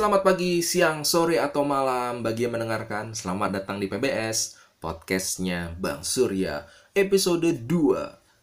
Selamat 0.00 0.24
pagi, 0.24 0.64
siang, 0.64 1.04
sore, 1.04 1.36
atau 1.36 1.60
malam 1.60 2.24
bagi 2.24 2.48
yang 2.48 2.56
mendengarkan. 2.56 3.12
Selamat 3.12 3.60
datang 3.60 3.76
di 3.76 3.84
PBS, 3.84 4.56
podcastnya 4.80 5.76
Bang 5.76 6.00
Surya, 6.00 6.64
episode 6.96 7.44
2. 7.44 7.68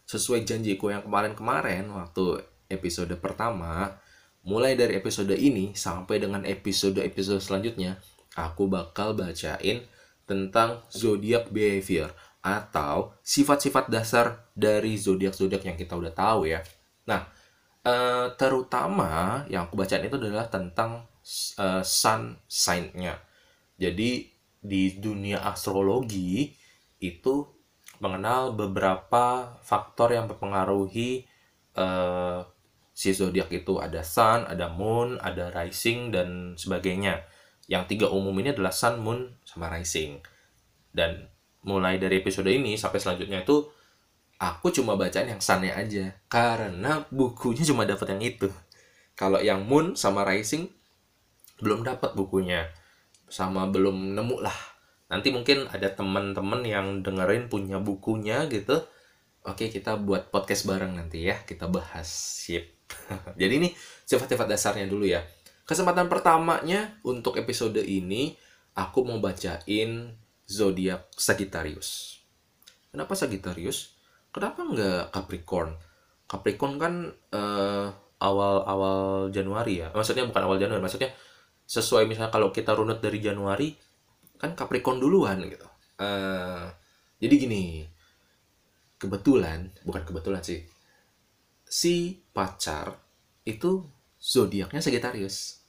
Sesuai 0.05 0.45
janjiku 0.45 0.93
yang 0.93 1.01
kemarin-kemarin, 1.01 1.89
waktu 1.89 2.45
episode 2.69 3.09
pertama, 3.17 3.97
mulai 4.45 4.77
dari 4.77 5.01
episode 5.01 5.33
ini 5.33 5.73
sampai 5.73 6.21
dengan 6.21 6.45
episode-episode 6.45 7.41
selanjutnya, 7.41 7.97
aku 8.37 8.69
bakal 8.69 9.17
bacain 9.17 9.81
tentang 10.29 10.85
zodiac 10.93 11.49
behavior 11.49 12.13
atau 12.45 13.17
sifat-sifat 13.25 13.89
dasar 13.89 14.45
dari 14.53 14.93
zodiak-zodiak 14.93 15.65
yang 15.65 15.73
kita 15.73 15.97
udah 15.97 16.13
tahu 16.13 16.53
ya. 16.53 16.61
Nah, 17.09 17.25
eh, 17.81 18.29
terutama 18.37 19.41
yang 19.49 19.65
aku 19.65 19.73
bacain 19.73 20.05
itu 20.05 20.21
adalah 20.21 20.45
tentang 20.53 21.16
uh, 21.59 21.83
sun 21.83 22.39
sign-nya. 22.47 23.19
Jadi 23.77 24.31
di 24.57 24.83
dunia 24.97 25.43
astrologi 25.45 26.49
itu 26.97 27.45
mengenal 28.01 28.53
beberapa 28.53 29.57
faktor 29.61 30.13
yang 30.13 30.29
mempengaruhi 30.29 31.25
uh, 31.77 32.45
si 32.97 33.13
zodiak 33.13 33.53
itu 33.53 33.77
ada 33.77 34.01
sun, 34.01 34.49
ada 34.49 34.73
moon, 34.73 35.21
ada 35.21 35.53
rising 35.53 36.09
dan 36.09 36.57
sebagainya. 36.57 37.21
Yang 37.69 37.83
tiga 37.93 38.07
umum 38.09 38.33
ini 38.41 38.55
adalah 38.55 38.73
sun, 38.73 38.97
moon, 39.03 39.37
sama 39.45 39.69
rising. 39.69 40.23
Dan 40.89 41.29
mulai 41.61 42.01
dari 42.01 42.23
episode 42.23 42.49
ini 42.49 42.79
sampai 42.79 42.97
selanjutnya 42.97 43.43
itu 43.45 43.69
aku 44.37 44.69
cuma 44.73 44.93
bacain 44.97 45.27
yang 45.27 45.41
sunnya 45.41 45.73
aja 45.73 46.13
karena 46.29 47.05
bukunya 47.09 47.61
cuma 47.65 47.85
dapat 47.85 48.17
yang 48.17 48.21
itu. 48.23 48.49
Kalau 49.17 49.41
yang 49.41 49.65
moon 49.65 49.97
sama 49.97 50.21
rising 50.25 50.69
belum 51.61 51.85
dapat 51.85 52.13
bukunya. 52.13 52.69
Sama 53.27 53.67
belum 53.67 54.15
nemu 54.15 54.37
lah. 54.39 54.55
Nanti 55.07 55.31
mungkin 55.31 55.67
ada 55.71 55.91
teman-teman 55.91 56.63
yang 56.63 57.01
dengerin 57.03 57.47
punya 57.47 57.79
bukunya 57.79 58.45
gitu. 58.51 58.83
Oke 59.47 59.71
kita 59.71 59.95
buat 59.95 60.31
podcast 60.31 60.67
bareng 60.67 60.99
nanti 60.99 61.27
ya. 61.27 61.39
Kita 61.43 61.67
bahas 61.71 62.07
sip. 62.07 62.77
Jadi 63.41 63.53
ini 63.59 63.69
sifat-sifat 64.07 64.47
dasarnya 64.47 64.87
dulu 64.87 65.07
ya. 65.07 65.23
Kesempatan 65.67 66.07
pertamanya 66.07 66.95
untuk 67.03 67.35
episode 67.35 67.83
ini 67.83 68.35
aku 68.77 69.03
mau 69.03 69.19
bacain 69.19 70.15
zodiak 70.47 71.11
Sagittarius. 71.11 72.21
Kenapa 72.87 73.13
Sagittarius? 73.19 73.99
Kenapa 74.31 74.63
nggak 74.63 75.11
Capricorn? 75.11 75.75
Capricorn 76.27 76.73
kan 76.79 76.93
uh, 77.35 77.87
awal-awal 78.23 79.27
Januari 79.31 79.83
ya. 79.83 79.91
Maksudnya 79.91 80.23
bukan 80.23 80.43
awal 80.47 80.57
Januari 80.59 80.79
maksudnya 80.79 81.11
sesuai 81.67 82.07
misalnya 82.07 82.31
kalau 82.31 82.49
kita 82.55 82.71
runut 82.71 83.03
dari 83.03 83.19
Januari 83.19 83.75
kan 84.39 84.55
Capricorn 84.55 85.03
duluan 85.03 85.43
gitu. 85.43 85.67
Uh, 85.99 86.71
jadi 87.19 87.33
gini 87.35 87.83
kebetulan 88.97 89.69
bukan 89.83 90.05
kebetulan 90.05 90.41
sih 90.41 90.61
si 91.67 92.23
pacar 92.31 92.95
itu 93.43 93.83
zodiaknya 94.15 94.79
Sagittarius. 94.79 95.59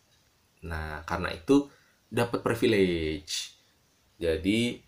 Nah 0.63 1.03
karena 1.03 1.35
itu 1.35 1.67
dapat 2.09 2.41
privilege. 2.47 3.59
Jadi 4.19 4.79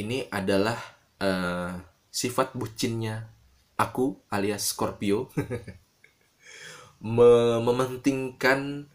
ini 0.00 0.24
adalah 0.32 0.76
uh, 1.20 1.76
sifat 2.08 2.56
bucinnya 2.56 3.28
aku 3.76 4.16
alias 4.28 4.72
Scorpio 4.72 5.32
mementingkan 7.00 8.90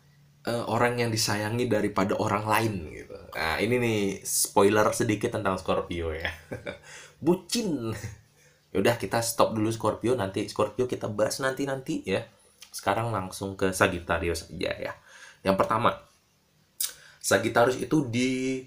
uh, 0.46 0.66
orang 0.70 1.02
yang 1.02 1.10
disayangi 1.10 1.66
daripada 1.66 2.16
orang 2.18 2.46
lain 2.46 2.74
gitu. 2.94 3.18
Nah, 3.36 3.60
ini 3.60 3.76
nih 3.82 4.02
spoiler 4.24 4.88
sedikit 4.96 5.34
tentang 5.36 5.60
Scorpio 5.60 6.14
ya. 6.16 6.32
Bucin. 7.26 7.92
Yaudah 8.72 8.96
kita 9.00 9.20
stop 9.24 9.56
dulu 9.56 9.72
Scorpio, 9.72 10.16
nanti 10.16 10.48
Scorpio 10.48 10.88
kita 10.88 11.12
bahas 11.12 11.42
nanti-nanti 11.44 12.04
ya. 12.06 12.24
Sekarang 12.72 13.12
langsung 13.12 13.56
ke 13.56 13.72
Sagittarius 13.72 14.52
aja 14.52 14.72
ya. 14.76 14.94
Yang 15.44 15.56
pertama, 15.64 15.96
Sagittarius 17.20 17.80
itu 17.80 18.06
di 18.12 18.62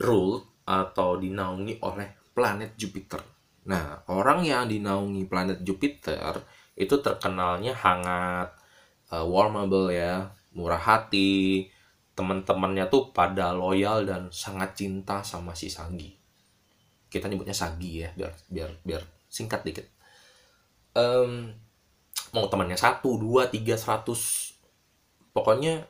rule 0.00 0.64
atau 0.64 1.20
dinaungi 1.20 1.82
oleh 1.84 2.32
planet 2.32 2.74
Jupiter. 2.80 3.20
Nah, 3.68 4.02
orang 4.10 4.42
yang 4.42 4.66
dinaungi 4.66 5.28
planet 5.28 5.62
Jupiter 5.62 6.42
itu 6.74 6.98
terkenalnya 6.98 7.76
hangat, 7.76 8.56
uh, 9.12 9.22
warmable 9.22 9.92
ya, 9.92 10.32
murah 10.52 10.80
hati 10.80 11.68
teman-temannya 12.12 12.92
tuh 12.92 13.08
pada 13.10 13.56
loyal 13.56 14.04
dan 14.04 14.28
sangat 14.28 14.76
cinta 14.76 15.24
sama 15.24 15.56
si 15.56 15.72
Sagi. 15.72 16.12
Kita 17.08 17.28
nyebutnya 17.28 17.56
Sagi 17.56 18.04
ya 18.04 18.12
biar 18.12 18.32
biar 18.52 18.70
biar 18.84 19.02
singkat 19.32 19.64
dikit. 19.64 19.86
Um, 20.92 21.56
mau 22.36 22.48
temannya 22.52 22.76
satu 22.76 23.16
dua 23.16 23.48
tiga 23.48 23.80
seratus. 23.80 24.52
Pokoknya 25.32 25.88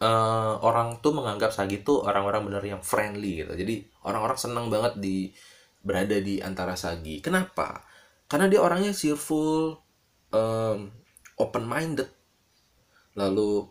uh, 0.00 0.56
orang 0.64 1.04
tuh 1.04 1.12
menganggap 1.12 1.52
Sagi 1.52 1.84
tuh 1.84 2.08
orang-orang 2.08 2.48
bener 2.48 2.64
yang 2.64 2.80
friendly 2.80 3.44
gitu. 3.44 3.52
Jadi 3.52 3.84
orang-orang 4.08 4.38
senang 4.40 4.66
banget 4.72 4.96
di 4.96 5.28
berada 5.84 6.16
di 6.16 6.40
antara 6.40 6.72
Sagi. 6.72 7.20
Kenapa? 7.20 7.84
Karena 8.28 8.48
dia 8.48 8.64
orangnya 8.64 8.96
cheerful 8.96 9.76
um, 10.32 10.88
open 11.36 11.64
minded 11.68 12.17
lalu 13.16 13.64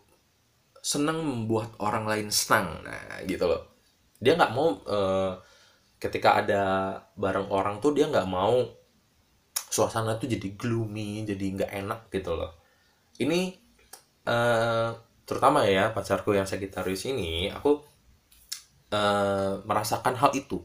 senang 0.82 1.22
membuat 1.22 1.74
orang 1.82 2.08
lain 2.08 2.28
senang. 2.32 2.82
Nah 2.82 3.22
gitu 3.26 3.44
loh. 3.46 3.62
Dia 4.18 4.34
nggak 4.34 4.52
mau 4.54 4.74
uh, 4.86 5.38
ketika 5.98 6.42
ada 6.42 6.62
bareng 7.14 7.50
orang 7.50 7.78
tuh 7.78 7.94
dia 7.94 8.06
nggak 8.10 8.26
mau 8.30 8.62
suasana 9.68 10.16
tuh 10.16 10.30
jadi 10.30 10.54
gloomy 10.56 11.26
jadi 11.28 11.44
nggak 11.54 11.72
enak 11.86 12.00
gitu 12.10 12.34
loh. 12.34 12.56
Ini 13.18 13.54
uh, 14.26 14.90
terutama 15.28 15.66
ya 15.68 15.92
pacarku 15.92 16.32
yang 16.32 16.48
Sagittarius 16.48 17.04
ini 17.06 17.52
aku 17.52 17.82
uh, 18.94 19.62
merasakan 19.62 20.18
hal 20.18 20.32
itu. 20.34 20.62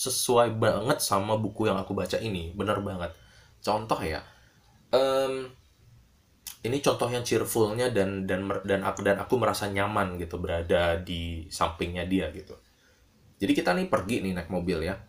Sesuai 0.00 0.56
banget 0.56 1.04
sama 1.04 1.36
buku 1.36 1.68
yang 1.68 1.76
aku 1.76 1.92
baca 1.92 2.16
ini. 2.16 2.56
Bener 2.56 2.80
banget. 2.80 3.12
Contoh 3.60 4.00
ya 4.00 4.24
um, 4.94 5.48
ini 6.60 6.76
contoh 6.84 7.08
yang 7.08 7.24
cheerfulnya 7.24 7.88
dan 7.88 8.28
dan 8.28 8.44
dan 8.68 8.84
aku 8.84 9.00
dan 9.00 9.16
aku 9.16 9.40
merasa 9.40 9.64
nyaman 9.72 10.20
gitu 10.20 10.36
berada 10.36 11.00
di 11.00 11.48
sampingnya 11.48 12.04
dia 12.04 12.28
gitu. 12.36 12.52
Jadi 13.40 13.52
kita 13.56 13.72
nih 13.72 13.88
pergi 13.88 14.20
nih 14.20 14.36
naik 14.36 14.52
mobil 14.52 14.84
ya. 14.84 15.00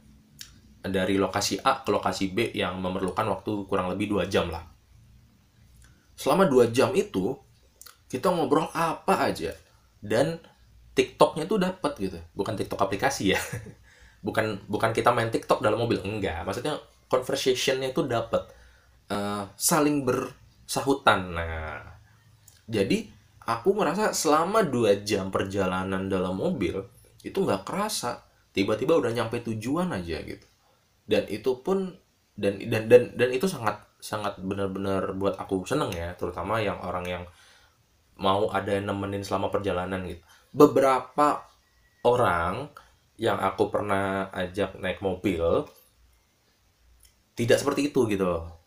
Dari 0.82 1.20
lokasi 1.20 1.60
A 1.62 1.84
ke 1.84 1.92
lokasi 1.92 2.32
B 2.32 2.56
yang 2.56 2.80
memerlukan 2.80 3.28
waktu 3.28 3.68
kurang 3.68 3.92
lebih 3.92 4.16
dua 4.16 4.24
jam 4.32 4.48
lah. 4.48 4.64
Selama 6.16 6.48
dua 6.48 6.72
jam 6.72 6.96
itu 6.96 7.36
kita 8.08 8.32
ngobrol 8.32 8.72
apa 8.72 9.28
aja. 9.28 9.52
Dan 10.00 10.40
TikToknya 10.92 11.46
tuh 11.46 11.62
dapat 11.62 11.94
gitu, 12.02 12.20
bukan 12.36 12.58
TikTok 12.58 12.84
aplikasi 12.84 13.32
ya, 13.32 13.40
bukan 14.26 14.60
bukan 14.68 14.92
kita 14.92 15.14
main 15.16 15.32
TikTok 15.32 15.64
dalam 15.64 15.80
mobil. 15.80 16.04
Enggak, 16.04 16.44
maksudnya 16.44 16.82
conversationnya 17.08 17.96
itu 17.96 18.04
dapat 18.04 18.50
uh, 19.08 19.48
saling 19.56 20.04
ber 20.04 20.41
sahutan. 20.72 21.36
Nah, 21.36 21.84
jadi 22.72 23.12
aku 23.44 23.76
merasa 23.76 24.16
selama 24.16 24.64
dua 24.64 25.04
jam 25.04 25.28
perjalanan 25.28 26.08
dalam 26.08 26.40
mobil 26.40 26.80
itu 27.28 27.36
nggak 27.36 27.68
kerasa. 27.68 28.24
Tiba-tiba 28.56 28.96
udah 28.96 29.12
nyampe 29.12 29.44
tujuan 29.44 29.92
aja 29.92 30.24
gitu. 30.24 30.48
Dan 31.04 31.28
itu 31.28 31.60
pun 31.60 31.92
dan 32.40 32.56
dan 32.72 32.88
dan 32.88 33.12
dan 33.20 33.30
itu 33.36 33.52
sangat 33.52 33.84
sangat 34.00 34.40
benar-benar 34.40 35.12
buat 35.20 35.36
aku 35.36 35.68
seneng 35.68 35.92
ya, 35.92 36.16
terutama 36.16 36.64
yang 36.64 36.80
orang 36.80 37.04
yang 37.04 37.24
mau 38.16 38.48
ada 38.48 38.72
yang 38.72 38.88
nemenin 38.88 39.28
selama 39.28 39.52
perjalanan 39.52 40.08
gitu. 40.08 40.24
Beberapa 40.56 41.44
orang 42.08 42.72
yang 43.20 43.38
aku 43.38 43.70
pernah 43.70 44.32
ajak 44.34 44.80
naik 44.82 45.04
mobil 45.04 45.68
tidak 47.38 47.62
seperti 47.62 47.94
itu 47.94 48.10
gitu 48.10 48.61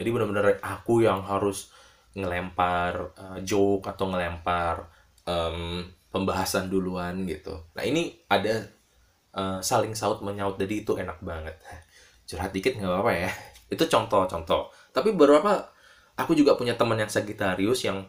jadi 0.00 0.08
benar-benar 0.08 0.56
aku 0.64 1.04
yang 1.04 1.20
harus 1.20 1.68
ngelempar 2.16 3.12
uh, 3.20 3.38
joke 3.44 3.84
atau 3.86 4.08
ngelempar 4.08 4.88
um, 5.28 5.84
pembahasan 6.08 6.72
duluan 6.72 7.28
gitu. 7.28 7.68
Nah 7.76 7.84
ini 7.84 8.16
ada 8.26 8.66
uh, 9.36 9.60
saling 9.60 9.94
saut 9.94 10.24
menyaut. 10.24 10.58
Jadi 10.58 10.82
itu 10.82 10.96
enak 10.98 11.22
banget. 11.22 11.60
Curhat 12.28 12.50
dikit 12.50 12.74
nggak 12.80 12.90
apa-apa 12.90 13.12
ya. 13.14 13.30
Itu 13.74 13.86
contoh-contoh 13.86 14.74
tapi 14.90 15.14
beberapa 15.14 15.70
aku 16.18 16.34
juga 16.34 16.58
punya 16.58 16.74
teman 16.74 16.98
yang 16.98 17.10
Sagittarius 17.10 17.86
yang 17.86 18.06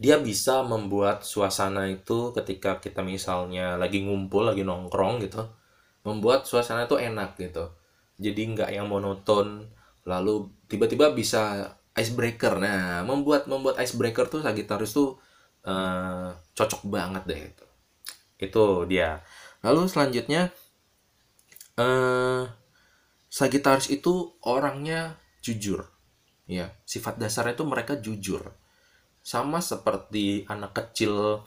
dia 0.00 0.16
bisa 0.16 0.64
membuat 0.64 1.22
suasana 1.28 1.84
itu 1.84 2.32
ketika 2.32 2.80
kita 2.80 3.04
misalnya 3.04 3.76
lagi 3.76 4.00
ngumpul 4.00 4.48
lagi 4.48 4.64
nongkrong 4.64 5.20
gitu 5.20 5.44
membuat 6.08 6.48
suasana 6.48 6.88
itu 6.88 6.96
enak 6.96 7.36
gitu. 7.36 7.68
Jadi 8.16 8.56
nggak 8.56 8.70
yang 8.72 8.88
monoton 8.88 9.68
lalu 10.08 10.48
tiba-tiba 10.70 11.10
bisa 11.10 11.74
icebreaker. 11.98 12.62
Nah 12.62 13.02
membuat 13.02 13.50
membuat 13.50 13.82
icebreaker 13.82 14.30
tuh 14.30 14.46
Sagittarius 14.46 14.94
tuh 14.94 15.18
uh, 15.66 16.30
cocok 16.54 16.86
banget 16.86 17.22
deh 17.26 17.40
itu. 17.50 17.66
Itu 18.38 18.64
dia. 18.86 19.20
Lalu 19.66 19.90
selanjutnya 19.90 20.54
uh, 21.76 22.46
Sagitarius 23.26 23.90
itu 23.90 24.38
orangnya 24.46 25.18
jujur. 25.42 25.90
Ya 26.46 26.70
sifat 26.86 27.18
dasarnya 27.18 27.58
itu 27.58 27.66
mereka 27.66 27.98
jujur. 27.98 28.54
Sama 29.20 29.58
seperti 29.58 30.46
anak 30.46 30.72
kecil 30.72 31.44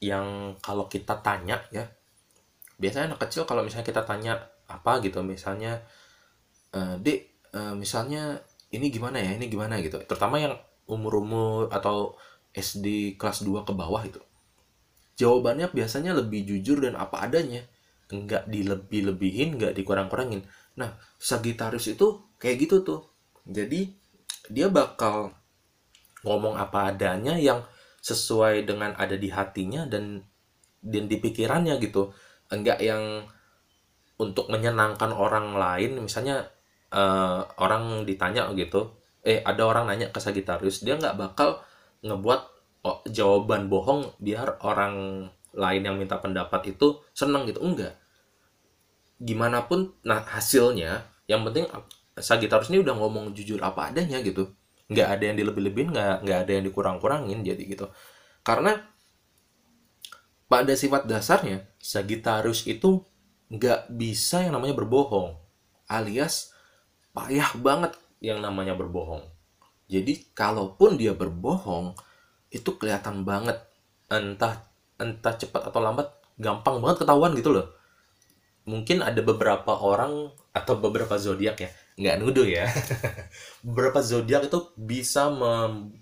yang 0.00 0.56
kalau 0.64 0.88
kita 0.88 1.20
tanya 1.20 1.60
ya. 1.68 1.84
Biasanya 2.76 3.14
anak 3.14 3.28
kecil 3.28 3.48
kalau 3.48 3.64
misalnya 3.64 3.88
kita 3.88 4.04
tanya 4.04 4.36
apa 4.66 4.98
gitu 5.00 5.22
misalnya 5.22 5.80
e, 6.74 6.98
dek 6.98 7.35
e, 7.56 7.60
misalnya 7.72 8.44
ini 8.68 8.92
gimana 8.92 9.16
ya? 9.16 9.32
Ini 9.40 9.48
gimana? 9.48 9.80
gitu. 9.80 9.96
Terutama 10.04 10.36
yang 10.36 10.54
umur-umur 10.84 11.72
atau 11.72 12.20
SD 12.52 13.16
kelas 13.16 13.40
2 13.42 13.64
ke 13.64 13.72
bawah 13.72 14.04
itu 14.04 14.20
jawabannya 15.16 15.72
biasanya 15.72 16.12
lebih 16.12 16.44
jujur 16.46 16.84
dan 16.84 16.94
apa 16.94 17.26
adanya. 17.26 17.64
Enggak 18.12 18.46
dilebih-lebihin 18.46 19.58
enggak 19.58 19.74
dikurang-kurangin. 19.74 20.46
Nah 20.78 20.94
Sagitarius 21.18 21.90
itu 21.90 22.22
kayak 22.38 22.68
gitu 22.68 22.84
tuh. 22.86 23.00
Jadi 23.48 23.90
dia 24.52 24.70
bakal 24.70 25.34
ngomong 26.22 26.54
apa 26.54 26.94
adanya 26.94 27.34
yang 27.34 27.66
sesuai 28.04 28.62
dengan 28.62 28.94
ada 28.94 29.18
di 29.18 29.26
hatinya 29.32 29.88
dan 29.90 30.22
dan 30.84 31.10
di 31.10 31.16
pikirannya 31.18 31.82
gitu. 31.82 32.14
Enggak 32.52 32.78
yang 32.78 33.26
untuk 34.20 34.46
menyenangkan 34.52 35.10
orang 35.10 35.58
lain. 35.58 35.98
Misalnya 35.98 36.46
uh, 36.96 37.44
orang 37.60 38.08
ditanya 38.08 38.48
gitu 38.56 38.96
eh 39.26 39.42
ada 39.44 39.68
orang 39.68 39.90
nanya 39.90 40.08
ke 40.08 40.22
Sagitarius 40.22 40.80
dia 40.86 40.96
nggak 40.96 41.18
bakal 41.18 41.60
ngebuat 42.00 42.40
oh, 42.86 43.02
jawaban 43.10 43.66
bohong 43.66 44.14
biar 44.22 44.62
orang 44.62 45.26
lain 45.56 45.82
yang 45.82 45.96
minta 45.98 46.20
pendapat 46.20 46.76
itu 46.76 47.02
seneng 47.10 47.48
gitu. 47.50 47.58
Enggak. 47.58 47.98
Gimana 49.18 49.66
pun 49.66 49.96
nah 50.06 50.22
hasilnya 50.22 51.02
yang 51.26 51.42
penting 51.42 51.66
Sagitarius 52.14 52.70
ini 52.70 52.86
udah 52.86 52.94
ngomong 52.94 53.34
jujur 53.34 53.58
apa 53.60 53.90
adanya 53.90 54.22
gitu. 54.22 54.54
Nggak 54.86 55.08
ada 55.18 55.24
yang 55.26 55.36
dilebih-lebihin 55.42 55.90
nggak 55.90 56.16
nggak 56.22 56.38
ada 56.46 56.52
yang 56.54 56.64
dikurang-kurangin 56.70 57.42
jadi 57.42 57.62
gitu. 57.66 57.90
Karena 58.46 58.78
pada 60.46 60.70
sifat 60.78 61.10
dasarnya 61.10 61.66
Sagittarius 61.82 62.62
itu 62.70 63.02
nggak 63.50 63.90
bisa 63.90 64.46
yang 64.46 64.54
namanya 64.54 64.78
berbohong 64.78 65.34
alias 65.90 66.54
payah 67.16 67.56
banget 67.56 67.96
yang 68.20 68.44
namanya 68.44 68.76
berbohong. 68.76 69.24
Jadi 69.88 70.28
kalaupun 70.36 71.00
dia 71.00 71.16
berbohong 71.16 71.96
itu 72.52 72.76
kelihatan 72.76 73.24
banget. 73.24 73.56
Entah 74.12 74.68
entah 75.00 75.34
cepat 75.34 75.72
atau 75.72 75.80
lambat 75.80 76.12
gampang 76.36 76.84
banget 76.84 77.08
ketahuan 77.08 77.32
gitu 77.32 77.56
loh. 77.56 77.66
Mungkin 78.68 79.00
ada 79.00 79.24
beberapa 79.24 79.80
orang 79.80 80.28
atau 80.52 80.76
beberapa 80.76 81.16
zodiak 81.16 81.56
ya 81.56 81.70
nggak 81.96 82.16
nuduh 82.20 82.44
ya. 82.44 82.68
Beberapa 83.66 84.04
zodiak 84.04 84.52
itu 84.52 84.58
bisa 84.76 85.32
mem 85.32 85.96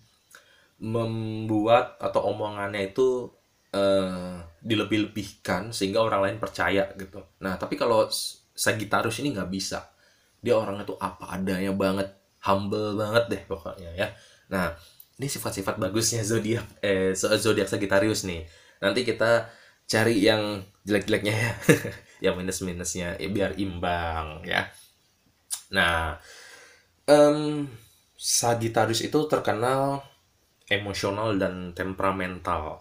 membuat 0.74 1.96
atau 2.02 2.34
omongannya 2.34 2.90
itu 2.90 3.30
uh, 3.72 4.42
dilebih-lebihkan 4.58 5.70
sehingga 5.70 6.02
orang 6.02 6.20
lain 6.28 6.38
percaya 6.42 6.90
gitu. 6.98 7.22
Nah 7.40 7.54
tapi 7.54 7.78
kalau 7.78 8.10
Sagittarius 8.54 9.22
ini 9.22 9.32
nggak 9.32 9.50
bisa 9.54 9.93
dia 10.44 10.54
orangnya 10.60 10.84
tuh 10.84 11.00
apa 11.00 11.40
adanya 11.40 11.72
banget 11.72 12.12
humble 12.44 13.00
banget 13.00 13.24
deh 13.32 13.42
pokoknya 13.48 13.90
ya. 13.96 14.08
Nah 14.52 14.76
ini 15.16 15.26
sifat-sifat 15.30 15.80
bagusnya 15.80 16.20
zodiak 16.20 16.84
eh 16.84 17.16
zodiak 17.16 17.66
Sagittarius 17.66 18.28
nih. 18.28 18.44
Nanti 18.84 19.00
kita 19.08 19.48
cari 19.88 20.20
yang 20.20 20.60
jelek-jeleknya 20.84 21.34
ya. 21.34 21.52
Yang 22.24 22.34
minus-minusnya 22.40 23.20
ya, 23.20 23.28
biar 23.28 23.52
imbang 23.60 24.40
ya. 24.48 24.64
Nah, 25.76 26.16
um, 27.04 27.68
Sagittarius 28.16 29.04
itu 29.04 29.28
terkenal 29.28 30.00
emosional 30.72 31.36
dan 31.36 31.76
temperamental. 31.76 32.80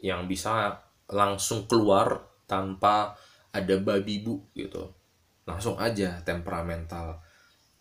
Yang 0.00 0.20
bisa 0.26 0.82
langsung 1.06 1.70
keluar 1.70 2.34
tanpa 2.50 3.14
ada 3.54 3.74
babi 3.78 4.26
bu 4.26 4.42
gitu. 4.58 4.90
Langsung 5.44 5.76
aja 5.76 6.20
temperamental 6.24 7.20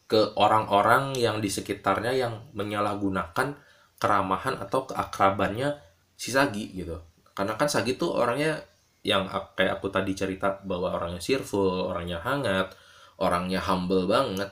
ke 0.08 0.36
orang-orang 0.36 1.16
yang 1.16 1.40
di 1.40 1.48
sekitarnya 1.48 2.12
yang 2.14 2.34
menyalahgunakan 2.54 3.56
keramahan 3.98 4.56
atau 4.60 4.86
keakrabannya 4.88 5.74
si 6.20 6.30
Sagi 6.30 6.76
gitu. 6.76 7.00
Karena 7.32 7.56
kan 7.56 7.72
Sagi 7.72 7.96
tuh 7.96 8.20
orangnya 8.20 8.60
yang 9.04 9.28
kayak 9.56 9.80
aku 9.80 9.92
tadi 9.92 10.16
cerita 10.16 10.64
bahwa 10.64 10.96
orangnya 10.96 11.20
cheerful, 11.20 11.92
orangnya 11.92 12.20
hangat, 12.24 12.72
orangnya 13.20 13.60
humble 13.64 14.08
banget 14.10 14.52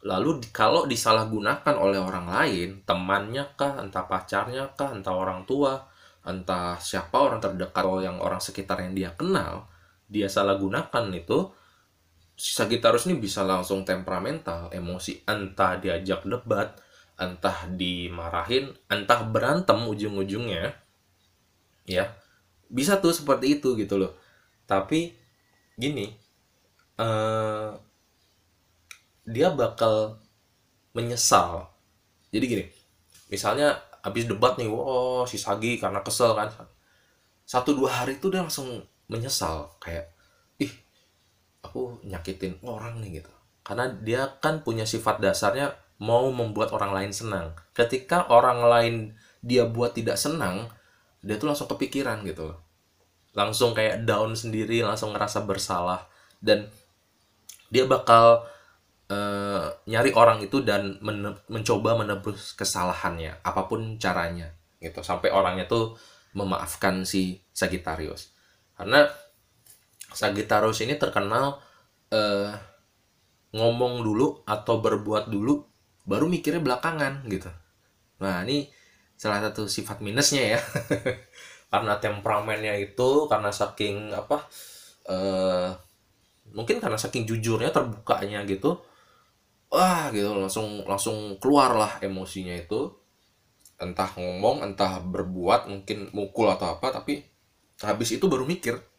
lalu 0.00 0.40
kalau 0.48 0.88
disalahgunakan 0.88 1.76
oleh 1.76 2.00
orang 2.00 2.24
lain 2.32 2.80
temannya 2.88 3.44
kah 3.52 3.76
entah 3.76 4.08
pacarnya 4.08 4.72
kah 4.72 4.96
entah 4.96 5.12
orang 5.12 5.44
tua 5.44 5.76
entah 6.24 6.80
siapa 6.80 7.20
orang 7.20 7.40
terdekat 7.40 7.84
atau 7.84 8.00
yang 8.00 8.16
orang 8.16 8.40
sekitar 8.40 8.80
yang 8.80 8.96
dia 8.96 9.10
kenal 9.12 9.68
dia 10.08 10.24
salah 10.32 10.56
gunakan 10.56 11.04
itu 11.12 11.52
si 12.40 12.56
Sagittarius 12.56 13.04
ini 13.04 13.20
bisa 13.20 13.44
langsung 13.44 13.84
temperamental 13.84 14.72
emosi. 14.72 15.20
Entah 15.28 15.76
diajak 15.76 16.24
debat 16.24 16.72
entah 17.20 17.68
dimarahin 17.68 18.72
entah 18.88 19.20
berantem 19.28 19.76
ujung-ujungnya 19.76 20.72
ya. 21.84 22.16
Bisa 22.72 22.96
tuh 22.96 23.12
seperti 23.12 23.60
itu 23.60 23.76
gitu 23.76 24.00
loh. 24.00 24.16
Tapi 24.64 25.12
gini 25.76 26.16
uh, 26.96 27.76
dia 29.28 29.52
bakal 29.52 30.16
menyesal. 30.96 31.68
Jadi 32.32 32.44
gini 32.48 32.64
misalnya 33.28 33.76
habis 34.00 34.24
debat 34.24 34.56
nih 34.56 34.66
wow 34.66 35.28
si 35.28 35.36
Sagi 35.36 35.76
karena 35.76 36.00
kesel 36.00 36.32
kan. 36.32 36.48
Satu 37.44 37.76
dua 37.76 38.00
hari 38.00 38.16
itu 38.16 38.32
dia 38.32 38.40
langsung 38.40 38.80
menyesal. 39.12 39.76
Kayak 39.76 40.08
aku 41.60 42.00
nyakitin 42.04 42.60
orang 42.64 43.00
nih 43.00 43.22
gitu. 43.22 43.32
Karena 43.64 43.92
dia 44.00 44.26
kan 44.40 44.64
punya 44.64 44.88
sifat 44.88 45.20
dasarnya 45.20 45.76
mau 46.00 46.32
membuat 46.32 46.72
orang 46.72 46.96
lain 46.96 47.12
senang. 47.12 47.52
Ketika 47.76 48.28
orang 48.32 48.64
lain 48.64 48.94
dia 49.44 49.68
buat 49.68 49.96
tidak 49.96 50.20
senang 50.20 50.68
dia 51.20 51.36
tuh 51.36 51.52
langsung 51.52 51.68
kepikiran 51.68 52.24
gitu. 52.24 52.56
Langsung 53.36 53.76
kayak 53.76 54.08
down 54.08 54.32
sendiri 54.32 54.80
langsung 54.80 55.12
ngerasa 55.12 55.44
bersalah. 55.44 56.08
Dan 56.40 56.72
dia 57.68 57.84
bakal 57.84 58.48
uh, 59.12 59.66
nyari 59.84 60.10
orang 60.16 60.40
itu 60.40 60.64
dan 60.64 60.96
men 61.04 61.36
mencoba 61.46 62.00
menebus 62.00 62.56
kesalahannya 62.56 63.44
apa 63.44 63.68
pun 63.68 64.00
caranya 64.00 64.48
gitu. 64.80 65.04
Sampai 65.04 65.28
orangnya 65.28 65.68
tuh 65.68 65.94
memaafkan 66.32 67.04
si 67.04 67.44
Sagittarius. 67.52 68.32
Karena 68.74 69.04
Sagittarius 70.10 70.82
ini 70.82 70.98
terkenal 70.98 71.62
uh, 72.10 72.50
ngomong 73.50 74.02
dulu 74.02 74.42
atau 74.46 74.78
berbuat 74.78 75.30
dulu 75.30 75.62
baru 76.06 76.26
mikirnya 76.26 76.62
belakangan 76.62 77.26
gitu. 77.30 77.50
Nah 78.22 78.42
ini 78.46 78.70
salah 79.14 79.42
satu 79.42 79.66
sifat 79.66 80.02
minusnya 80.02 80.58
ya. 80.58 80.60
Karena 81.72 82.02
temperamennya 82.02 82.74
itu 82.82 83.30
karena 83.30 83.54
saking 83.54 84.10
apa 84.10 84.42
uh, 85.06 85.70
mungkin 86.50 86.82
karena 86.82 86.98
saking 86.98 87.30
jujurnya 87.30 87.70
terbukanya 87.70 88.42
gitu 88.42 88.82
wah 89.70 90.10
gitu 90.10 90.34
langsung 90.34 90.82
langsung 90.82 91.38
keluar 91.38 91.78
lah 91.78 91.92
emosinya 92.02 92.58
itu. 92.58 92.90
Entah 93.78 94.10
ngomong 94.18 94.66
entah 94.66 94.98
berbuat 94.98 95.70
mungkin 95.70 96.10
mukul 96.10 96.50
atau 96.50 96.74
apa 96.74 96.90
tapi 96.90 97.22
habis 97.86 98.18
itu 98.18 98.26
baru 98.26 98.42
mikir 98.44 98.89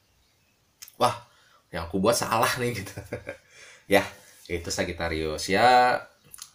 wah 1.02 1.26
yang 1.74 1.90
aku 1.90 1.98
buat 1.98 2.14
salah 2.14 2.50
nih 2.62 2.78
gitu. 2.78 2.94
Ya 3.90 4.06
itu 4.48 4.70
Sagitarius 4.72 5.52
ya 5.52 6.00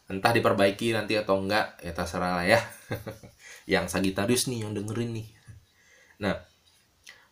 entah 0.06 0.32
diperbaiki 0.32 0.94
nanti 0.94 1.18
atau 1.18 1.42
enggak 1.42 1.76
ya 1.82 1.90
terserah 1.90 2.40
lah 2.40 2.46
ya. 2.46 2.60
Yang 3.76 3.98
Sagitarius 3.98 4.46
nih 4.46 4.62
yang 4.62 4.72
dengerin 4.72 5.10
nih. 5.10 5.28
Nah 6.22 6.38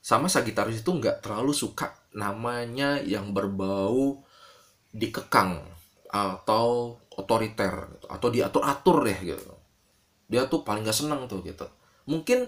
sama 0.04 0.26
Sagitarius 0.28 0.82
itu 0.82 0.90
nggak 0.90 1.22
terlalu 1.24 1.54
suka 1.54 1.94
namanya 2.12 3.00
yang 3.00 3.32
berbau 3.32 4.20
dikekang 4.92 5.62
atau 6.10 6.98
otoriter 7.14 7.98
atau 8.06 8.28
diatur-atur 8.28 9.06
deh 9.06 9.18
gitu. 9.24 9.54
Dia 10.28 10.46
tuh 10.50 10.66
paling 10.66 10.86
gak 10.86 10.94
seneng 10.94 11.26
tuh 11.30 11.42
gitu. 11.46 11.66
Mungkin 12.10 12.46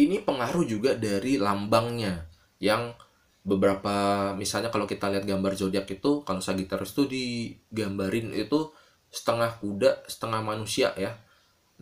ini 0.00 0.24
pengaruh 0.24 0.64
juga 0.64 0.96
dari 0.96 1.36
lambangnya 1.36 2.24
yang 2.62 2.96
beberapa 3.42 4.30
misalnya 4.38 4.70
kalau 4.70 4.86
kita 4.86 5.10
lihat 5.10 5.26
gambar 5.26 5.58
zodiak 5.58 5.90
itu 5.90 6.22
kalau 6.22 6.38
Sagittarius 6.38 6.94
itu 6.94 7.04
digambarin 7.10 8.30
itu 8.30 8.70
setengah 9.10 9.58
kuda 9.58 10.06
setengah 10.06 10.40
manusia 10.46 10.94
ya. 10.94 11.18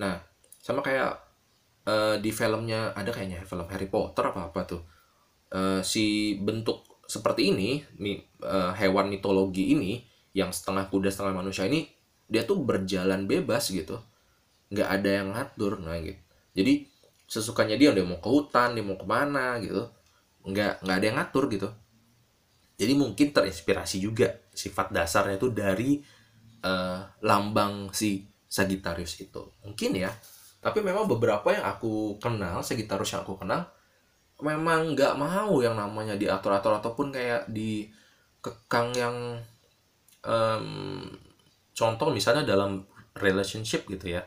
Nah 0.00 0.16
sama 0.64 0.80
kayak 0.80 1.20
uh, 1.84 2.16
di 2.16 2.32
filmnya 2.32 2.96
ada 2.96 3.12
kayaknya 3.12 3.44
film 3.44 3.68
Harry 3.68 3.92
Potter 3.92 4.24
apa 4.32 4.48
apa 4.48 4.60
tuh. 4.64 4.82
Uh, 5.50 5.82
si 5.84 6.38
bentuk 6.38 6.86
seperti 7.04 7.52
ini 7.52 7.82
mi, 7.98 8.16
uh, 8.40 8.72
hewan 8.72 9.10
mitologi 9.12 9.74
ini 9.76 10.00
yang 10.32 10.54
setengah 10.54 10.88
kuda 10.88 11.10
setengah 11.10 11.42
manusia 11.42 11.66
ini 11.66 11.90
dia 12.30 12.48
tuh 12.48 12.64
berjalan 12.64 13.28
bebas 13.28 13.68
gitu. 13.68 14.00
Nggak 14.72 14.88
ada 14.88 15.10
yang 15.12 15.28
ngatur 15.36 15.76
nah 15.84 16.00
gitu. 16.00 16.18
Jadi 16.56 16.88
sesukanya 17.30 17.76
dia 17.76 17.92
dia 17.92 18.02
mau 18.02 18.18
ke 18.18 18.26
hutan 18.26 18.74
dia 18.74 18.82
mau 18.82 18.98
ke 18.98 19.06
mana 19.06 19.60
gitu 19.62 19.86
nggak 20.44 20.84
nggak 20.84 20.96
ada 20.96 21.06
yang 21.06 21.18
ngatur 21.20 21.44
gitu. 21.52 21.68
Jadi 22.80 22.92
mungkin 22.96 23.28
terinspirasi 23.36 24.00
juga 24.00 24.32
sifat 24.56 24.88
dasarnya 24.88 25.36
itu 25.36 25.52
dari 25.52 26.00
uh, 26.64 27.00
lambang 27.20 27.92
si 27.92 28.24
Sagittarius 28.48 29.20
itu. 29.20 29.52
Mungkin 29.60 30.00
ya. 30.00 30.08
Tapi 30.60 30.80
memang 30.80 31.08
beberapa 31.08 31.52
yang 31.52 31.64
aku 31.64 32.16
kenal 32.20 32.64
Sagittarius 32.64 33.16
yang 33.16 33.24
aku 33.24 33.36
kenal 33.36 33.68
memang 34.40 34.96
nggak 34.96 35.20
mau 35.20 35.60
yang 35.60 35.76
namanya 35.76 36.16
diatur-atur 36.16 36.80
ataupun 36.80 37.12
kayak 37.12 37.44
di 37.52 37.92
kekang 38.40 38.96
yang 38.96 39.16
um, 40.24 41.04
contoh 41.76 42.08
misalnya 42.08 42.48
dalam 42.48 42.84
relationship 43.20 43.84
gitu 43.88 44.16
ya. 44.16 44.24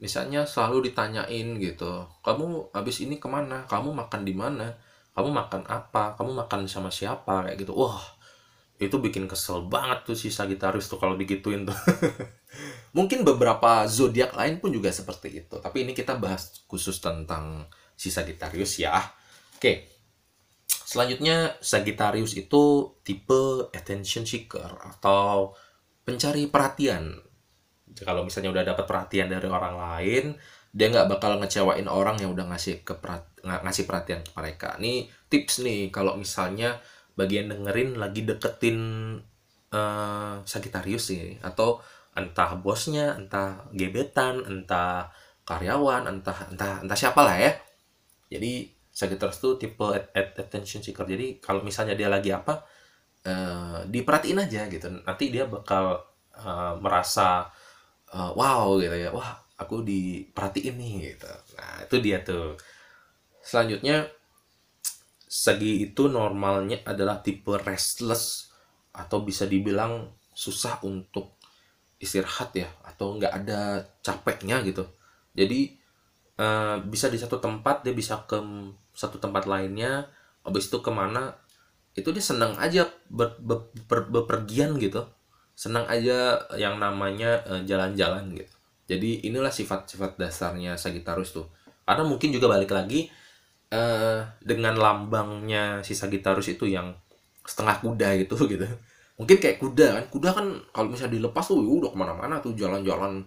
Misalnya 0.00 0.48
selalu 0.48 0.92
ditanyain 0.92 1.60
gitu 1.60 2.08
kamu 2.24 2.72
habis 2.72 3.00
ini 3.04 3.16
ke 3.20 3.28
mana? 3.28 3.64
Kamu 3.68 3.92
makan 3.92 4.24
di 4.24 4.32
mana 4.36 4.72
kamu 5.14 5.28
makan 5.34 5.62
apa? 5.66 6.14
Kamu 6.14 6.32
makan 6.46 6.66
sama 6.70 6.88
siapa? 6.88 7.46
Kayak 7.46 7.66
gitu. 7.66 7.72
Wah 7.74 8.00
itu 8.80 8.96
bikin 8.96 9.28
kesel 9.28 9.68
banget 9.68 10.08
tuh 10.08 10.16
si 10.16 10.32
Sagittarius 10.32 10.88
tuh 10.88 10.96
kalau 10.96 11.12
digituin 11.12 11.68
tuh. 11.68 11.76
Mungkin 12.96 13.22
beberapa 13.22 13.84
zodiak 13.84 14.32
lain 14.32 14.56
pun 14.56 14.72
juga 14.72 14.88
seperti 14.88 15.44
itu. 15.44 15.60
Tapi 15.60 15.84
ini 15.84 15.92
kita 15.92 16.16
bahas 16.16 16.64
khusus 16.64 16.96
tentang 16.98 17.68
si 17.92 18.08
Sagittarius 18.08 18.80
ya. 18.80 18.96
Oke. 19.60 20.00
Selanjutnya 20.66 21.60
Sagittarius 21.60 22.34
itu 22.34 22.96
tipe 23.04 23.70
attention 23.70 24.24
seeker 24.24 24.74
atau 24.96 25.54
pencari 26.02 26.48
perhatian. 26.48 27.14
Kalau 28.00 28.24
misalnya 28.24 28.50
udah 28.50 28.64
dapat 28.64 28.88
perhatian 28.88 29.28
dari 29.28 29.46
orang 29.46 29.76
lain 29.76 30.24
dia 30.70 30.86
nggak 30.86 31.10
bakal 31.10 31.38
ngecewain 31.42 31.90
orang 31.90 32.18
yang 32.22 32.30
udah 32.30 32.46
ngasih 32.54 32.86
ke 32.86 32.94
ngasih 33.42 33.84
perhatian 33.90 34.22
ke 34.22 34.30
mereka 34.38 34.78
nih 34.78 35.10
tips 35.26 35.66
nih 35.66 35.90
kalau 35.90 36.14
misalnya 36.14 36.78
bagian 37.18 37.50
dengerin 37.50 37.98
lagi 37.98 38.22
deketin 38.22 38.78
uh, 39.74 40.42
Sagittarius 40.46 41.10
sih 41.10 41.38
atau 41.42 41.82
entah 42.14 42.58
bosnya, 42.58 43.14
entah 43.14 43.66
gebetan, 43.70 44.42
entah 44.42 45.10
karyawan, 45.46 46.10
entah 46.10 46.38
entah 46.50 46.82
entah 46.82 46.98
siapa 46.98 47.22
lah 47.22 47.36
ya. 47.38 47.52
Jadi 48.30 48.70
Sagittarius 48.90 49.38
tuh 49.38 49.54
tipe 49.56 49.86
attention 50.14 50.82
seeker. 50.82 51.06
Jadi 51.06 51.38
kalau 51.38 51.62
misalnya 51.62 51.94
dia 51.94 52.10
lagi 52.10 52.34
apa, 52.34 52.66
uh, 53.26 53.86
diperhatiin 53.86 54.42
aja 54.42 54.66
gitu. 54.66 54.90
Nanti 54.90 55.30
dia 55.30 55.46
bakal 55.46 55.98
uh, 56.34 56.74
merasa 56.82 57.46
uh, 58.10 58.30
wow 58.34 58.74
gitu 58.82 58.94
ya. 58.94 59.10
Wah, 59.14 59.38
aku 59.60 59.84
diperhatiin 59.84 60.74
nih 60.80 60.94
gitu. 61.12 61.30
Nah, 61.60 61.84
itu 61.84 61.96
dia 62.00 62.24
tuh. 62.24 62.56
Selanjutnya 63.44 64.08
Segi 65.30 65.86
itu 65.86 66.10
normalnya 66.10 66.82
adalah 66.82 67.22
tipe 67.22 67.54
restless 67.54 68.50
atau 68.90 69.22
bisa 69.22 69.46
dibilang 69.46 70.10
susah 70.34 70.82
untuk 70.82 71.38
istirahat 72.02 72.50
ya 72.58 72.66
atau 72.82 73.14
nggak 73.14 73.30
ada 73.30 73.86
capeknya 74.02 74.58
gitu. 74.66 74.82
Jadi 75.30 75.78
uh, 76.34 76.82
bisa 76.82 77.06
di 77.06 77.14
satu 77.14 77.38
tempat 77.38 77.86
dia 77.86 77.94
bisa 77.94 78.26
ke 78.26 78.42
satu 78.90 79.22
tempat 79.22 79.46
lainnya, 79.46 80.10
habis 80.42 80.66
itu 80.66 80.82
ke 80.82 80.90
mana 80.90 81.38
itu 81.94 82.10
dia 82.10 82.24
senang 82.26 82.58
aja 82.58 82.90
ber, 83.06 83.38
ber, 83.38 83.70
ber, 83.86 84.10
bepergian 84.10 84.82
gitu, 84.82 85.06
senang 85.54 85.86
aja 85.86 86.42
yang 86.58 86.78
namanya 86.82 87.38
eh, 87.46 87.62
jalan-jalan 87.70 88.34
uh, 88.34 88.34
gitu. 88.34 88.54
Jadi 88.90 89.22
inilah 89.30 89.54
sifat-sifat 89.54 90.18
dasarnya 90.18 90.74
Sagittarius 90.74 91.30
tuh. 91.30 91.46
Karena 91.86 92.02
mungkin 92.02 92.34
juga 92.34 92.50
balik 92.50 92.74
lagi 92.74 93.06
uh, 93.70 94.26
dengan 94.42 94.74
lambangnya 94.74 95.78
si 95.86 95.94
Sagittarius 95.94 96.50
itu 96.50 96.66
yang 96.66 96.90
setengah 97.46 97.78
kuda 97.78 98.18
gitu 98.26 98.34
gitu. 98.52 98.66
Mungkin 99.14 99.38
kayak 99.38 99.62
kuda 99.62 99.86
kan. 99.94 100.04
Kuda 100.10 100.30
kan 100.34 100.46
kalau 100.74 100.90
misalnya 100.90 101.22
dilepas 101.22 101.46
tuh 101.46 101.62
udah 101.62 101.94
ke 101.94 101.98
mana-mana 102.02 102.42
tuh 102.42 102.58
jalan-jalan 102.58 103.22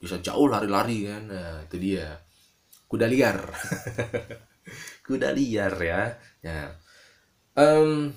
bisa 0.00 0.16
jauh 0.24 0.48
lari-lari 0.48 1.04
kan. 1.04 1.28
Nah 1.28 1.60
itu 1.68 1.76
dia. 1.76 2.08
Kuda 2.88 3.04
liar. 3.04 3.36
Kuda 5.06 5.28
liar 5.36 5.74
ya. 5.76 6.00
Ya. 6.40 6.72
Um, 7.52 8.16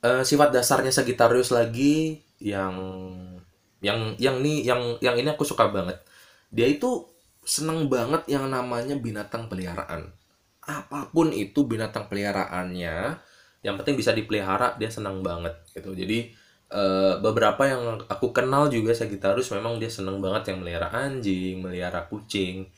uh, 0.00 0.24
sifat 0.24 0.56
dasarnya 0.56 0.88
Sagittarius 0.88 1.52
lagi 1.52 2.24
yang 2.40 2.72
yang 3.80 4.16
yang 4.20 4.40
nih 4.44 4.64
yang 4.64 4.80
yang 5.00 5.16
ini 5.16 5.28
aku 5.32 5.44
suka 5.44 5.68
banget. 5.72 6.00
Dia 6.52 6.68
itu 6.68 7.08
seneng 7.44 7.88
banget 7.88 8.28
yang 8.28 8.48
namanya 8.48 8.96
binatang 8.96 9.48
peliharaan. 9.48 10.12
Apa 10.64 11.08
pun 11.10 11.32
itu 11.32 11.64
binatang 11.64 12.06
peliharaannya 12.06 13.16
yang 13.60 13.74
penting 13.76 13.96
bisa 13.96 14.12
dipelihara 14.12 14.76
dia 14.76 14.88
senang 14.92 15.24
banget 15.24 15.52
gitu. 15.72 15.92
Jadi 15.92 16.32
uh, 16.72 17.20
beberapa 17.20 17.64
yang 17.64 18.04
aku 18.08 18.32
kenal 18.32 18.68
juga 18.68 18.92
Sagittarius 18.92 19.52
memang 19.52 19.80
dia 19.80 19.88
senang 19.88 20.20
banget 20.20 20.52
yang 20.52 20.64
melihara 20.64 20.88
anjing 20.92 21.60
melihara 21.60 22.04
kucing 22.08 22.68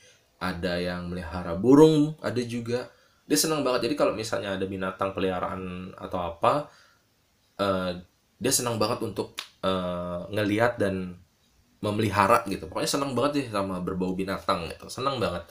ada 0.42 0.78
yang 0.78 1.11
melihara 1.11 1.54
burung 1.59 2.14
ada 2.23 2.42
juga. 2.42 2.90
Dia 3.26 3.38
senang 3.38 3.62
banget. 3.62 3.90
Jadi 3.90 3.94
kalau 3.94 4.14
misalnya 4.14 4.59
ada 4.59 4.66
binatang 4.66 5.14
peliharaan 5.14 5.94
atau 5.94 6.18
apa 6.18 6.66
uh, 7.62 7.92
dia 8.42 8.50
senang 8.50 8.75
banget 8.75 9.06
untuk 9.06 9.38
uh, 9.62 10.26
ngelihat 10.34 10.75
dan 10.75 11.14
memelihara 11.78 12.42
gitu. 12.50 12.66
Pokoknya 12.66 12.90
senang 12.90 13.14
banget 13.14 13.38
sih 13.38 13.46
sama 13.54 13.78
berbau 13.78 14.18
binatang 14.18 14.66
gitu. 14.66 14.90
Senang 14.90 15.22
banget. 15.22 15.46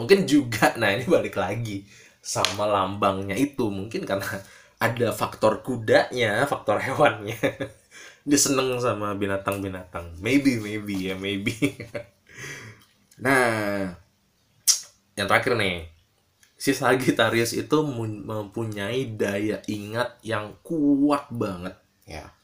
Mungkin 0.00 0.24
juga 0.24 0.72
nah 0.80 0.88
ini 0.88 1.04
balik 1.04 1.36
lagi 1.36 1.84
sama 2.24 2.64
lambangnya 2.64 3.36
itu. 3.36 3.68
Mungkin 3.68 4.08
karena 4.08 4.40
ada 4.80 5.12
faktor 5.12 5.60
kudanya 5.60 6.48
faktor 6.48 6.80
hewannya. 6.80 7.36
Dia 8.28 8.40
seneng 8.40 8.80
sama 8.80 9.12
binatang-binatang. 9.20 10.16
Maybe 10.24 10.56
maybe 10.56 11.12
ya 11.12 11.14
maybe. 11.20 11.54
Nah 13.20 13.92
yang 15.12 15.28
terakhir 15.28 15.60
nih. 15.60 15.92
Si 16.56 16.72
Sagittarius 16.72 17.52
itu 17.52 17.84
mempunyai 17.84 19.12
daya 19.12 19.60
ingat 19.68 20.16
yang 20.24 20.56
kuat 20.64 21.28
banget 21.28 21.76
ya 22.10 22.34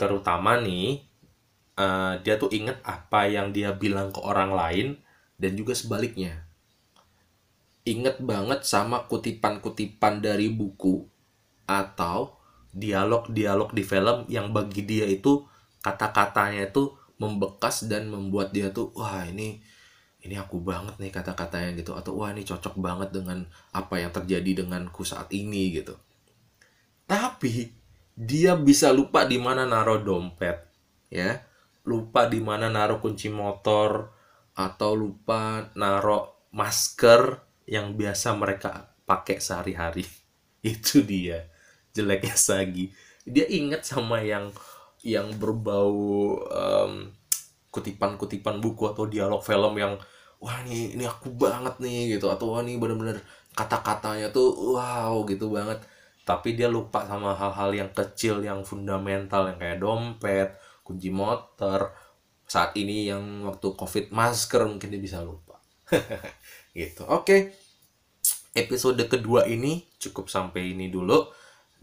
terutama 0.00 0.56
nih 0.56 1.04
uh, 1.76 2.14
dia 2.20 2.40
tuh 2.40 2.48
inget 2.52 2.80
apa 2.84 3.28
yang 3.28 3.52
dia 3.52 3.76
bilang 3.76 4.08
ke 4.08 4.20
orang 4.20 4.52
lain 4.52 4.88
dan 5.40 5.56
juga 5.56 5.72
sebaliknya. 5.72 6.44
Ingat 7.88 8.20
banget 8.20 8.68
sama 8.68 9.08
kutipan-kutipan 9.08 10.20
dari 10.20 10.52
buku 10.52 11.04
atau 11.64 12.36
dialog-dialog 12.70 13.72
di 13.72 13.82
film 13.82 14.28
yang 14.28 14.52
bagi 14.52 14.84
dia 14.84 15.08
itu 15.08 15.48
kata-katanya 15.80 16.68
itu 16.70 16.92
membekas 17.16 17.88
dan 17.88 18.12
membuat 18.12 18.52
dia 18.52 18.70
tuh 18.70 18.92
wah 18.94 19.24
ini 19.26 19.58
ini 20.20 20.36
aku 20.36 20.60
banget 20.60 21.00
nih 21.00 21.08
kata-katanya 21.08 21.72
gitu 21.80 21.96
atau 21.96 22.20
wah 22.20 22.28
ini 22.30 22.44
cocok 22.44 22.76
banget 22.76 23.16
dengan 23.16 23.48
apa 23.72 23.96
yang 23.96 24.12
terjadi 24.12 24.64
denganku 24.64 25.02
saat 25.02 25.32
ini 25.32 25.80
gitu. 25.80 25.96
Tapi 27.08 27.79
dia 28.16 28.54
bisa 28.58 28.94
lupa 28.94 29.26
di 29.26 29.38
mana 29.40 29.66
naruh 29.66 30.02
dompet 30.02 30.56
ya, 31.10 31.42
lupa 31.84 32.30
di 32.30 32.38
mana 32.42 32.70
naruh 32.70 33.02
kunci 33.02 33.28
motor, 33.32 34.14
atau 34.54 34.92
lupa 34.92 35.70
narok 35.78 36.52
masker 36.52 37.40
yang 37.70 37.94
biasa 37.94 38.34
mereka 38.34 38.92
pakai 39.06 39.38
sehari-hari. 39.38 40.04
Itu 40.64 41.00
dia 41.00 41.48
jeleknya 41.96 42.36
Sagi. 42.36 42.92
Dia 43.24 43.46
ingat 43.48 43.86
sama 43.86 44.20
yang 44.20 44.50
yang 45.00 45.32
berbau 45.40 46.36
um, 46.44 47.08
kutipan-kutipan 47.72 48.60
buku 48.60 48.84
atau 48.90 49.08
dialog 49.08 49.40
film 49.40 49.80
yang 49.80 49.96
wah 50.42 50.60
ini 50.66 50.92
ini 50.92 51.04
aku 51.08 51.32
banget 51.32 51.80
nih 51.80 52.16
gitu 52.16 52.28
atau 52.28 52.52
wah 52.52 52.60
ini 52.60 52.76
bener-bener 52.76 53.16
kata-katanya 53.56 54.28
tuh 54.28 54.76
wow 54.76 55.24
gitu 55.24 55.48
banget 55.52 55.80
tapi 56.24 56.54
dia 56.54 56.70
lupa 56.70 57.04
sama 57.08 57.34
hal-hal 57.34 57.70
yang 57.74 57.90
kecil 57.90 58.40
yang 58.44 58.62
fundamental 58.62 59.50
yang 59.50 59.58
kayak 59.58 59.78
dompet 59.82 60.54
kunci 60.84 61.10
motor 61.10 61.94
saat 62.46 62.74
ini 62.74 63.06
yang 63.06 63.46
waktu 63.46 63.74
covid 63.78 64.10
masker 64.10 64.66
mungkin 64.66 64.90
dia 64.90 65.02
bisa 65.02 65.22
lupa. 65.22 65.62
Gitu. 66.76 67.02
Oke. 67.06 67.24
Okay. 67.24 67.40
episode 68.50 68.98
kedua 69.06 69.46
ini 69.46 69.86
cukup 70.02 70.26
sampai 70.26 70.74
ini 70.74 70.90
dulu. 70.90 71.30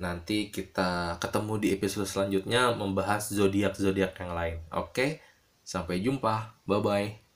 Nanti 0.04 0.52
kita 0.52 1.16
ketemu 1.18 1.54
di 1.64 1.68
episode 1.72 2.04
selanjutnya 2.04 2.76
membahas 2.76 3.32
zodiak 3.32 3.80
zodiak 3.80 4.20
yang 4.20 4.36
lain. 4.36 4.58
Oke. 4.76 4.92
Okay? 4.92 5.10
sampai 5.68 6.00
jumpa. 6.00 6.64
Bye 6.64 6.80
bye 6.80 7.27